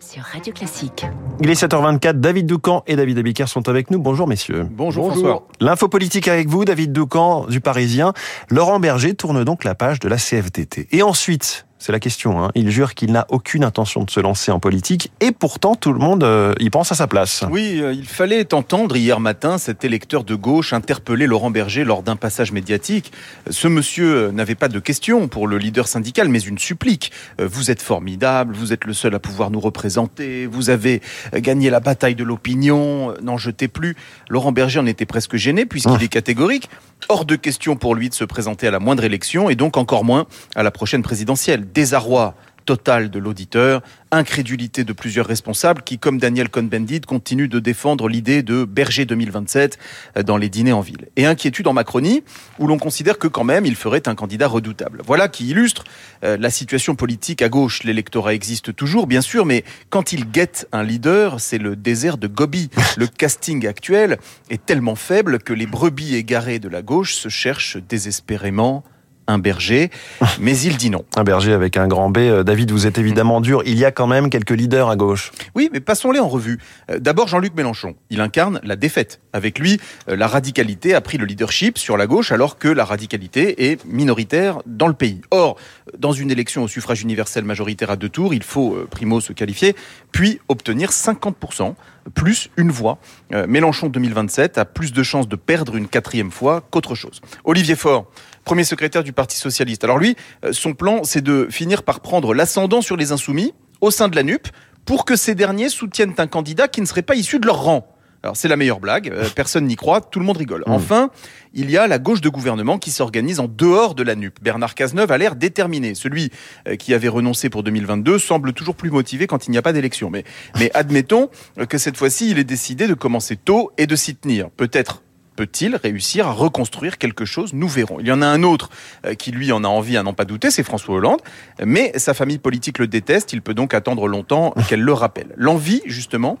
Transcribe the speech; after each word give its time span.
sur 0.00 0.22
Radio 0.22 0.52
Classique. 0.52 1.06
Il 1.40 1.50
est 1.50 1.62
7h24, 1.62 2.14
David 2.14 2.46
Doucan 2.46 2.82
et 2.86 2.96
David 2.96 3.18
Abiker 3.18 3.46
sont 3.46 3.68
avec 3.68 3.90
nous. 3.90 3.98
Bonjour 3.98 4.26
messieurs. 4.26 4.66
Bonjour, 4.70 5.10
François. 5.10 5.46
L'info 5.60 5.88
politique 5.88 6.28
avec 6.28 6.48
vous, 6.48 6.64
David 6.64 6.92
Doucan 6.92 7.46
du 7.46 7.60
Parisien. 7.60 8.12
Laurent 8.48 8.80
Berger 8.80 9.14
tourne 9.14 9.44
donc 9.44 9.64
la 9.64 9.74
page 9.74 10.00
de 10.00 10.08
la 10.08 10.16
CFDT. 10.16 10.88
Et 10.92 11.02
ensuite, 11.02 11.66
c'est 11.80 11.92
la 11.92 11.98
question. 11.98 12.44
Hein. 12.44 12.50
Il 12.54 12.70
jure 12.70 12.94
qu'il 12.94 13.10
n'a 13.10 13.26
aucune 13.30 13.64
intention 13.64 14.04
de 14.04 14.10
se 14.10 14.20
lancer 14.20 14.52
en 14.52 14.60
politique 14.60 15.10
et 15.20 15.32
pourtant 15.32 15.74
tout 15.74 15.92
le 15.92 15.98
monde 15.98 16.22
euh, 16.22 16.52
y 16.60 16.68
pense 16.68 16.92
à 16.92 16.94
sa 16.94 17.06
place. 17.06 17.42
Oui, 17.50 17.80
euh, 17.80 17.92
il 17.92 18.06
fallait 18.06 18.52
entendre 18.54 18.96
hier 18.96 19.18
matin 19.18 19.56
cet 19.56 19.82
électeur 19.82 20.22
de 20.22 20.34
gauche 20.34 20.74
interpeller 20.74 21.26
Laurent 21.26 21.50
Berger 21.50 21.84
lors 21.84 22.02
d'un 22.02 22.16
passage 22.16 22.52
médiatique. 22.52 23.12
Ce 23.48 23.66
monsieur 23.66 24.14
euh, 24.14 24.30
n'avait 24.30 24.54
pas 24.54 24.68
de 24.68 24.78
questions 24.78 25.26
pour 25.26 25.48
le 25.48 25.56
leader 25.56 25.88
syndical, 25.88 26.28
mais 26.28 26.40
une 26.40 26.58
supplique. 26.58 27.12
Vous 27.38 27.70
êtes 27.70 27.80
formidable, 27.80 28.54
vous 28.54 28.74
êtes 28.74 28.84
le 28.84 28.92
seul 28.92 29.14
à 29.14 29.18
pouvoir 29.18 29.50
nous 29.50 29.60
représenter, 29.60 30.46
vous 30.46 30.68
avez 30.68 31.00
gagné 31.34 31.70
la 31.70 31.80
bataille 31.80 32.14
de 32.14 32.24
l'opinion, 32.24 33.14
n'en 33.22 33.38
jetez 33.38 33.68
plus. 33.68 33.96
Laurent 34.28 34.52
Berger 34.52 34.80
en 34.80 34.86
était 34.86 35.06
presque 35.06 35.36
gêné 35.36 35.64
puisqu'il 35.64 35.96
ah. 35.98 36.04
est 36.04 36.08
catégorique. 36.08 36.68
Hors 37.08 37.24
de 37.24 37.36
question 37.36 37.76
pour 37.76 37.94
lui 37.94 38.08
de 38.08 38.14
se 38.14 38.24
présenter 38.24 38.66
à 38.66 38.70
la 38.70 38.78
moindre 38.78 39.04
élection 39.04 39.50
et 39.50 39.56
donc 39.56 39.76
encore 39.76 40.04
moins 40.04 40.26
à 40.54 40.62
la 40.62 40.70
prochaine 40.70 41.02
présidentielle. 41.02 41.70
Désarroi 41.72 42.34
total 42.64 43.10
de 43.10 43.18
l'auditeur, 43.18 43.82
incrédulité 44.10 44.84
de 44.84 44.92
plusieurs 44.92 45.26
responsables 45.26 45.82
qui, 45.82 45.98
comme 45.98 46.18
Daniel 46.18 46.48
Cohn-Bendit, 46.48 47.02
continuent 47.02 47.48
de 47.48 47.58
défendre 47.58 48.08
l'idée 48.08 48.42
de 48.42 48.64
Berger 48.64 49.04
2027 49.04 49.78
euh, 50.16 50.22
dans 50.22 50.36
les 50.36 50.48
dîners 50.48 50.72
en 50.72 50.80
ville. 50.80 51.08
Et 51.16 51.26
inquiétude 51.26 51.66
en 51.66 51.72
Macronie, 51.72 52.22
où 52.58 52.66
l'on 52.66 52.78
considère 52.78 53.18
que 53.18 53.28
quand 53.28 53.44
même 53.44 53.66
il 53.66 53.76
ferait 53.76 54.08
un 54.08 54.14
candidat 54.14 54.48
redoutable. 54.48 55.02
Voilà 55.06 55.28
qui 55.28 55.48
illustre 55.48 55.84
euh, 56.24 56.36
la 56.36 56.50
situation 56.50 56.94
politique 56.94 57.42
à 57.42 57.48
gauche. 57.48 57.82
L'électorat 57.84 58.34
existe 58.34 58.74
toujours, 58.74 59.06
bien 59.06 59.20
sûr, 59.20 59.46
mais 59.46 59.64
quand 59.88 60.12
il 60.12 60.30
guette 60.30 60.68
un 60.72 60.82
leader, 60.82 61.40
c'est 61.40 61.58
le 61.58 61.76
désert 61.76 62.18
de 62.18 62.26
Gobi. 62.26 62.70
Le 62.96 63.06
casting 63.20 63.66
actuel 63.66 64.18
est 64.48 64.64
tellement 64.64 64.96
faible 64.96 65.38
que 65.38 65.52
les 65.52 65.66
brebis 65.66 66.14
égarées 66.14 66.58
de 66.58 66.68
la 66.68 66.82
gauche 66.82 67.14
se 67.14 67.28
cherchent 67.28 67.76
désespérément 67.76 68.84
un 69.30 69.38
berger, 69.38 69.90
mais 70.40 70.58
il 70.58 70.76
dit 70.76 70.90
non. 70.90 71.04
Un 71.16 71.24
berger 71.24 71.52
avec 71.52 71.76
un 71.76 71.88
grand 71.88 72.10
B. 72.10 72.18
Euh, 72.18 72.42
David, 72.42 72.70
vous 72.70 72.86
êtes 72.86 72.98
évidemment 72.98 73.40
dur. 73.40 73.62
Il 73.66 73.78
y 73.78 73.84
a 73.84 73.90
quand 73.90 74.06
même 74.06 74.30
quelques 74.30 74.50
leaders 74.50 74.88
à 74.88 74.96
gauche. 74.96 75.32
Oui, 75.54 75.70
mais 75.72 75.80
passons-les 75.80 76.20
en 76.20 76.28
revue. 76.28 76.58
Euh, 76.90 76.98
d'abord, 76.98 77.28
Jean-Luc 77.28 77.54
Mélenchon. 77.54 77.94
Il 78.10 78.20
incarne 78.20 78.60
la 78.62 78.76
défaite. 78.76 79.20
Avec 79.32 79.58
lui, 79.58 79.80
euh, 80.08 80.16
la 80.16 80.26
radicalité 80.26 80.94
a 80.94 81.00
pris 81.00 81.18
le 81.18 81.24
leadership 81.24 81.78
sur 81.78 81.96
la 81.96 82.06
gauche, 82.06 82.32
alors 82.32 82.58
que 82.58 82.68
la 82.68 82.84
radicalité 82.84 83.70
est 83.70 83.84
minoritaire 83.84 84.58
dans 84.66 84.88
le 84.88 84.94
pays. 84.94 85.20
Or, 85.30 85.56
dans 85.98 86.12
une 86.12 86.30
élection 86.30 86.64
au 86.64 86.68
suffrage 86.68 87.02
universel 87.02 87.44
majoritaire 87.44 87.90
à 87.90 87.96
deux 87.96 88.08
tours, 88.08 88.34
il 88.34 88.42
faut, 88.42 88.76
primo, 88.90 89.20
se 89.20 89.32
qualifier, 89.32 89.74
puis 90.12 90.40
obtenir 90.48 90.90
50% 90.90 91.74
plus 92.14 92.50
une 92.56 92.70
voix. 92.70 92.98
Mélenchon 93.30 93.88
2027 93.88 94.58
a 94.58 94.64
plus 94.64 94.92
de 94.92 95.02
chances 95.02 95.28
de 95.28 95.36
perdre 95.36 95.76
une 95.76 95.86
quatrième 95.86 96.30
fois 96.30 96.62
qu'autre 96.70 96.94
chose. 96.94 97.20
Olivier 97.44 97.76
Faure, 97.76 98.06
premier 98.44 98.64
secrétaire 98.64 99.04
du 99.04 99.12
Parti 99.12 99.36
socialiste. 99.36 99.84
Alors 99.84 99.98
lui, 99.98 100.16
euh, 100.44 100.52
son 100.52 100.74
plan, 100.74 101.04
c'est 101.04 101.22
de 101.22 101.48
finir 101.50 101.82
par 101.82 102.00
prendre 102.00 102.34
l'ascendant 102.34 102.82
sur 102.82 102.96
les 102.96 103.12
insoumis 103.12 103.54
au 103.80 103.90
sein 103.90 104.08
de 104.08 104.16
la 104.16 104.22
NUP 104.22 104.48
pour 104.84 105.04
que 105.04 105.16
ces 105.16 105.34
derniers 105.34 105.68
soutiennent 105.68 106.14
un 106.18 106.26
candidat 106.26 106.68
qui 106.68 106.80
ne 106.80 106.86
serait 106.86 107.02
pas 107.02 107.14
issu 107.14 107.38
de 107.38 107.46
leur 107.46 107.62
rang. 107.62 107.86
Alors 108.22 108.36
c'est 108.36 108.48
la 108.48 108.56
meilleure 108.56 108.80
blague, 108.80 109.08
euh, 109.08 109.28
personne 109.34 109.66
n'y 109.66 109.76
croit, 109.76 110.00
tout 110.00 110.18
le 110.18 110.26
monde 110.26 110.36
rigole. 110.36 110.62
Hmm. 110.66 110.72
Enfin, 110.72 111.10
il 111.54 111.70
y 111.70 111.78
a 111.78 111.86
la 111.86 111.98
gauche 111.98 112.20
de 112.20 112.28
gouvernement 112.28 112.78
qui 112.78 112.90
s'organise 112.90 113.40
en 113.40 113.48
dehors 113.48 113.94
de 113.94 114.02
la 114.02 114.14
NUP. 114.14 114.34
Bernard 114.42 114.74
Cazeneuve 114.74 115.10
a 115.10 115.18
l'air 115.18 115.36
déterminé. 115.36 115.94
Celui 115.94 116.30
euh, 116.68 116.76
qui 116.76 116.92
avait 116.92 117.08
renoncé 117.08 117.48
pour 117.48 117.62
2022 117.62 118.18
semble 118.18 118.52
toujours 118.52 118.74
plus 118.74 118.90
motivé 118.90 119.26
quand 119.26 119.46
il 119.46 119.52
n'y 119.52 119.58
a 119.58 119.62
pas 119.62 119.72
d'élection. 119.72 120.10
Mais, 120.10 120.24
mais 120.58 120.70
admettons 120.74 121.30
que 121.68 121.78
cette 121.78 121.96
fois-ci, 121.96 122.30
il 122.30 122.38
est 122.38 122.44
décidé 122.44 122.86
de 122.86 122.94
commencer 122.94 123.36
tôt 123.36 123.72
et 123.78 123.86
de 123.86 123.96
s'y 123.96 124.14
tenir. 124.14 124.50
Peut-être 124.50 125.02
peut-il 125.40 125.76
réussir 125.76 126.28
à 126.28 126.32
reconstruire 126.32 126.98
quelque 126.98 127.24
chose 127.24 127.54
Nous 127.54 127.66
verrons. 127.66 127.98
Il 127.98 128.06
y 128.06 128.12
en 128.12 128.20
a 128.20 128.26
un 128.26 128.42
autre 128.42 128.68
euh, 129.06 129.14
qui, 129.14 129.30
lui, 129.30 129.52
en 129.52 129.64
a 129.64 129.68
envie 129.68 129.96
à 129.96 130.02
n'en 130.02 130.12
pas 130.12 130.26
douter, 130.26 130.50
c'est 130.50 130.62
François 130.62 130.96
Hollande. 130.96 131.20
Mais 131.64 131.92
sa 131.96 132.12
famille 132.12 132.36
politique 132.36 132.78
le 132.78 132.86
déteste, 132.86 133.32
il 133.32 133.40
peut 133.40 133.54
donc 133.54 133.72
attendre 133.72 134.06
longtemps 134.06 134.52
qu'elle 134.68 134.82
le 134.82 134.92
rappelle. 134.92 135.28
L'envie, 135.38 135.80
justement, 135.86 136.36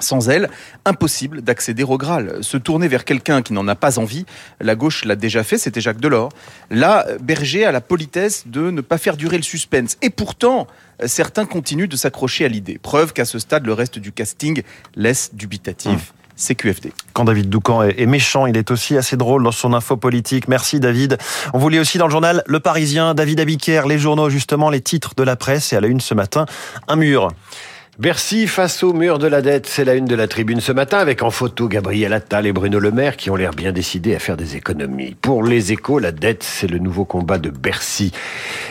sans 0.00 0.28
elle, 0.28 0.50
impossible 0.84 1.40
d'accéder 1.40 1.84
au 1.84 1.98
Graal. 1.98 2.42
Se 2.42 2.56
tourner 2.56 2.88
vers 2.88 3.04
quelqu'un 3.04 3.42
qui 3.42 3.52
n'en 3.52 3.68
a 3.68 3.76
pas 3.76 4.00
envie, 4.00 4.26
la 4.60 4.74
gauche 4.74 5.04
l'a 5.04 5.14
déjà 5.14 5.44
fait, 5.44 5.56
c'était 5.56 5.80
Jacques 5.80 6.00
Delors. 6.00 6.30
Là, 6.70 7.06
Berger 7.22 7.64
a 7.64 7.70
la 7.70 7.80
politesse 7.80 8.48
de 8.48 8.72
ne 8.72 8.80
pas 8.80 8.98
faire 8.98 9.16
durer 9.16 9.36
le 9.36 9.44
suspense. 9.44 9.98
Et 10.02 10.10
pourtant, 10.10 10.66
certains 11.04 11.46
continuent 11.46 11.86
de 11.86 11.96
s'accrocher 11.96 12.44
à 12.44 12.48
l'idée. 12.48 12.80
Preuve 12.82 13.12
qu'à 13.12 13.24
ce 13.24 13.38
stade, 13.38 13.66
le 13.66 13.72
reste 13.72 14.00
du 14.00 14.10
casting 14.10 14.64
laisse 14.96 15.32
dubitatif. 15.32 16.12
CQFD. 16.36 16.92
Quand 17.12 17.24
David 17.24 17.48
Doucan 17.48 17.82
est 17.82 18.06
méchant, 18.06 18.46
il 18.46 18.56
est 18.56 18.70
aussi 18.70 18.96
assez 18.96 19.16
drôle 19.16 19.42
dans 19.42 19.52
son 19.52 19.72
info 19.72 19.96
politique. 19.96 20.48
Merci 20.48 20.80
David. 20.80 21.18
On 21.54 21.58
vous 21.58 21.68
lit 21.68 21.78
aussi 21.78 21.98
dans 21.98 22.06
le 22.06 22.12
journal 22.12 22.42
Le 22.46 22.60
Parisien, 22.60 23.14
David 23.14 23.40
Abiker, 23.40 23.82
les 23.88 23.98
journaux 23.98 24.28
justement, 24.28 24.70
les 24.70 24.80
titres 24.80 25.14
de 25.16 25.22
la 25.22 25.36
presse 25.36 25.72
et 25.72 25.76
à 25.76 25.80
la 25.80 25.88
une 25.88 26.00
ce 26.00 26.14
matin, 26.14 26.46
un 26.88 26.96
mur. 26.96 27.30
Bercy 27.98 28.46
face 28.46 28.82
au 28.82 28.92
mur 28.92 29.18
de 29.18 29.26
la 29.26 29.40
dette, 29.40 29.66
c'est 29.66 29.86
la 29.86 29.94
une 29.94 30.04
de 30.04 30.14
la 30.14 30.28
tribune 30.28 30.60
ce 30.60 30.70
matin 30.70 30.98
avec 30.98 31.22
en 31.22 31.30
photo 31.30 31.66
Gabriel 31.66 32.12
Attal 32.12 32.44
et 32.44 32.52
Bruno 32.52 32.78
Le 32.78 32.90
Maire 32.90 33.16
qui 33.16 33.30
ont 33.30 33.36
l'air 33.36 33.52
bien 33.52 33.72
décidés 33.72 34.14
à 34.14 34.18
faire 34.18 34.36
des 34.36 34.54
économies. 34.54 35.16
Pour 35.18 35.42
les 35.42 35.72
échos, 35.72 35.98
la 35.98 36.12
dette, 36.12 36.42
c'est 36.42 36.66
le 36.66 36.76
nouveau 36.76 37.06
combat 37.06 37.38
de 37.38 37.48
Bercy. 37.48 38.12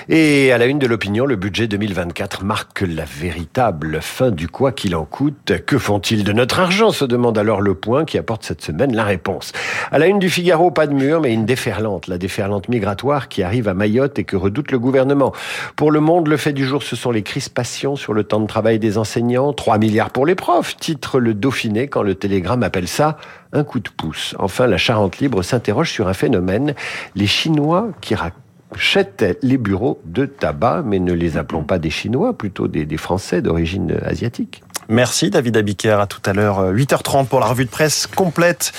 Et 0.10 0.52
à 0.52 0.60
la 0.60 0.68
une 0.68 0.78
de 0.78 0.86
l'opinion, 0.86 1.26
le 1.26 1.38
budget 1.38 1.66
2024 1.66 2.44
marque 2.44 2.82
la 2.82 3.06
véritable 3.06 3.98
fin 4.00 4.30
du 4.30 4.48
quoi 4.48 4.72
qu'il 4.72 4.96
en 4.96 5.06
coûte. 5.06 5.54
Que 5.66 5.80
font-ils 5.80 6.24
de 6.24 6.32
notre 6.32 6.60
argent 6.60 6.92
se 6.92 7.04
demande 7.04 7.40
alors 7.40 7.62
le 7.62 7.74
point 7.74 8.06
qui 8.06 8.20
apporte 8.20 8.44
cette 8.44 8.62
semaine 8.62 8.96
la 8.96 9.06
réponse. 9.06 9.54
À 9.92 9.98
la 9.98 10.06
une 10.06 10.20
du 10.20 10.30
Figaro, 10.30 10.70
pas 10.70 10.86
de 10.86 10.94
mur, 10.94 11.22
mais 11.22 11.34
une 11.34 11.48
déferlante, 11.48 12.06
la 12.06 12.20
déferlante 12.20 12.70
migratoire 12.70 13.28
qui 13.28 13.42
arrive 13.42 13.70
à 13.70 13.74
Mayotte 13.74 14.20
et 14.20 14.24
que 14.24 14.36
redoute 14.36 14.72
le 14.72 14.78
gouvernement. 14.78 15.34
Pour 15.76 15.90
le 15.90 16.00
monde, 16.00 16.28
le 16.28 16.38
fait 16.38 16.54
du 16.54 16.64
jour, 16.64 16.84
ce 16.84 16.96
sont 16.96 17.10
les 17.10 17.24
crispations 17.24 17.96
sur 17.96 18.14
le 18.14 18.24
temps 18.24 18.40
de 18.40 18.46
travail 18.46 18.78
des 18.78 19.00
enseignants 19.00 19.15
3 19.56 19.78
milliards 19.78 20.10
pour 20.10 20.26
les 20.26 20.36
profs, 20.36 20.76
titre 20.76 21.20
le 21.20 21.34
Dauphiné 21.34 21.88
quand 21.88 22.02
le 22.02 22.16
Télégramme 22.16 22.64
appelle 22.64 22.88
ça 22.88 23.18
un 23.54 23.64
coup 23.64 23.80
de 23.80 23.90
pouce. 23.90 24.36
Enfin, 24.40 24.68
la 24.68 24.78
Charente 24.78 25.20
Libre 25.20 25.42
s'interroge 25.42 25.92
sur 25.92 26.08
un 26.08 26.14
phénomène, 26.14 26.76
les 27.16 27.28
Chinois 27.28 27.90
qui 28.02 28.16
rachètent 28.16 29.38
les 29.42 29.58
bureaux 29.58 30.02
de 30.06 30.26
tabac, 30.26 30.84
mais 30.86 31.00
ne 31.00 31.14
les 31.14 31.38
appelons 31.38 31.64
pas 31.64 31.80
des 31.80 31.90
Chinois, 31.90 32.38
plutôt 32.38 32.68
des, 32.68 32.86
des 32.86 32.98
Français 32.98 33.42
d'origine 33.42 33.98
asiatique. 34.04 34.64
Merci 34.88 35.32
David 35.32 35.58
Abiker. 35.58 36.00
À 36.00 36.06
tout 36.06 36.22
à 36.26 36.34
l'heure, 36.34 36.72
8h30 36.72 37.22
euh, 37.22 37.24
pour 37.24 37.40
la 37.40 37.48
revue 37.48 37.66
de 37.66 37.70
presse 37.70 38.08
complète. 38.08 38.72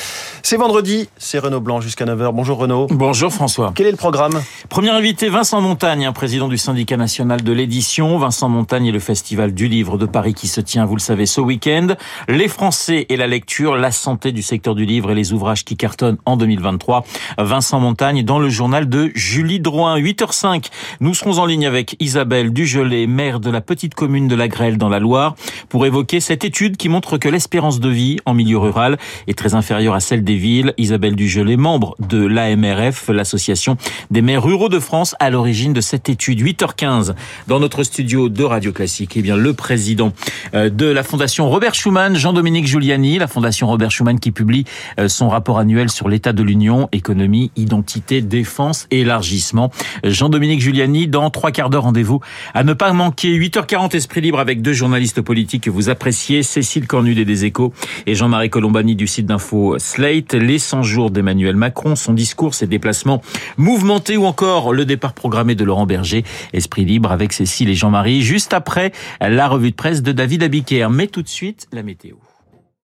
C'est 0.43 0.57
vendredi, 0.57 1.09
c'est 1.17 1.41
Renaud 1.41 1.61
Blanc 1.61 1.81
jusqu'à 1.81 2.05
9h. 2.05 2.31
Bonjour 2.33 2.59
Renaud. 2.59 2.87
Bonjour 2.91 3.33
François. 3.33 3.73
Quel 3.75 3.87
est 3.87 3.91
le 3.91 3.97
programme? 3.97 4.41
Premier 4.69 4.91
invité, 4.91 5.29
Vincent 5.29 5.61
Montagne, 5.61 6.09
président 6.15 6.47
du 6.47 6.59
syndicat 6.59 6.97
national 6.97 7.43
de 7.43 7.53
l'édition. 7.53 8.17
Vincent 8.19 8.49
Montagne 8.49 8.87
et 8.87 8.93
le 8.93 9.01
Festival 9.01 9.53
du 9.53 9.67
livre 9.67 9.99
de 9.99 10.07
Paris 10.07 10.35
qui 10.35 10.47
se 10.47 10.61
tient, 10.61 10.85
vous 10.85 10.95
le 10.95 11.01
savez, 11.01 11.27
ce 11.27 11.41
week-end. 11.41 11.89
Les 12.29 12.47
Français 12.47 13.07
et 13.09 13.17
la 13.17 13.27
lecture, 13.27 13.75
la 13.75 13.91
santé 13.91 14.31
du 14.31 14.43
secteur 14.43 14.77
du 14.77 14.85
livre 14.85 15.11
et 15.11 15.15
les 15.17 15.33
ouvrages 15.33 15.65
qui 15.65 15.77
cartonnent 15.77 16.19
en 16.25 16.37
2023. 16.37 17.05
Vincent 17.39 17.81
Montagne 17.81 18.23
dans 18.23 18.39
le 18.39 18.49
journal 18.49 18.89
de 18.89 19.11
Julie 19.17 19.59
Drouin. 19.59 19.99
8h05, 19.99 20.67
nous 21.01 21.15
serons 21.15 21.39
en 21.39 21.47
ligne 21.47 21.67
avec 21.67 21.97
Isabelle 21.99 22.53
Dugelet, 22.53 23.09
maire 23.09 23.41
de 23.41 23.51
la 23.51 23.61
petite 23.61 23.97
commune 23.97 24.29
de 24.29 24.37
la 24.37 24.47
Grêle 24.47 24.79
dans 24.79 24.89
la 24.89 25.01
Loire, 25.01 25.35
pour 25.69 25.87
évoquer 25.87 25.96
cette 26.21 26.45
étude 26.45 26.77
qui 26.77 26.89
montre 26.89 27.17
que 27.17 27.29
l'espérance 27.29 27.81
de 27.81 27.89
vie 27.89 28.19
en 28.27 28.35
milieu 28.35 28.59
rural 28.59 28.99
est 29.29 29.37
très 29.37 29.55
inférieure 29.55 29.95
à 29.95 30.01
celle 30.01 30.25
des 30.25 30.37
villes. 30.37 30.75
Isabelle 30.77 31.17
Dugelet, 31.17 31.57
membre 31.57 31.97
de 31.99 32.25
l'AMRF, 32.25 33.09
l'association 33.09 33.77
des 34.11 34.21
maires 34.21 34.43
ruraux 34.43 34.69
de 34.69 34.79
France, 34.79 35.15
à 35.21 35.31
l'origine 35.31 35.73
de 35.73 35.81
cette 35.81 36.09
étude. 36.09 36.43
8h15 36.43 37.15
dans 37.47 37.61
notre 37.61 37.83
studio 37.83 38.29
de 38.29 38.45
Radio 38.45 38.73
Classique. 38.73 39.13
Eh 39.17 39.23
bien, 39.23 39.37
le 39.37 39.55
président 39.55 40.13
euh, 40.55 40.69
de 40.69 40.87
la 40.87 41.03
Fondation 41.03 41.49
Robert 41.49 41.75
Schuman, 41.75 42.17
Jean-Dominique 42.17 42.67
Giuliani, 42.67 43.19
la 43.19 43.29
Fondation 43.29 43.67
Robert 43.67 43.91
Schuman 43.91 44.21
qui 44.21 44.33
publie 44.33 44.65
euh, 44.99 45.09
son 45.09 45.29
rapport 45.29 45.59
annuel 45.59 45.89
sur 45.89 46.09
l'état 46.09 46.33
de 46.33 46.43
l'Union, 46.43 46.89
économie, 46.93 47.51
identité, 47.57 48.21
défense 48.21 48.87
élargissement. 48.91 49.71
Jean-Dominique 50.05 50.61
Giuliani, 50.61 51.09
dans 51.09 51.31
trois 51.31 51.53
quarts 51.53 51.71
d'heure, 51.71 51.85
rendez-vous 51.85 52.21
à 52.55 52.65
ne 52.65 52.73
pas 52.73 52.93
manquer. 52.93 53.37
8h40, 53.39 53.97
Esprit 53.97 54.21
Libre 54.21 54.41
avec 54.41 54.63
deux 54.63 54.73
journalistes 54.73 55.21
politiques 55.21 55.65
que 55.65 55.71
vous 55.71 55.86
apprécié, 55.89 56.43
Cécile 56.43 56.87
Cornudet 56.87 57.25
des 57.25 57.45
Échos 57.45 57.73
et 58.07 58.15
Jean-Marie 58.15 58.51
Colombani 58.51 58.97
du 58.97 59.07
site 59.07 59.27
d'info 59.27 59.79
Slate, 59.79 60.35
les 60.35 60.59
100 60.59 60.83
jours 60.83 61.11
d'Emmanuel 61.11 61.57
Macron, 61.57 61.97
son 61.97 62.13
discours, 62.13 62.55
ses 62.55 62.67
déplacements 62.67 63.23
mouvementés 63.57 64.17
ou 64.17 64.25
encore 64.25 64.73
le 64.73 64.85
départ 64.85 65.13
programmé 65.13 65.55
de 65.55 65.65
Laurent 65.65 65.87
Berger, 65.87 66.25
Esprit 66.53 66.85
libre 66.85 67.13
avec 67.13 67.33
Cécile 67.33 67.69
et 67.69 67.75
Jean-Marie, 67.75 68.23
juste 68.23 68.53
après 68.53 68.93
la 69.21 69.49
revue 69.49 69.71
de 69.71 69.77
presse 69.77 70.03
de 70.03 70.13
David 70.13 70.43
Abiker. 70.43 70.89
Mais 70.91 71.07
tout 71.07 71.23
de 71.23 71.29
suite, 71.29 71.67
la 71.73 71.83
météo. 71.83 72.17